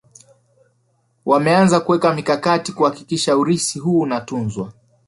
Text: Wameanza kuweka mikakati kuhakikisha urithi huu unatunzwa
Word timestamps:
Wameanza 1.25 1.79
kuweka 1.79 2.13
mikakati 2.13 2.71
kuhakikisha 2.71 3.37
urithi 3.37 3.79
huu 3.79 3.99
unatunzwa 3.99 4.73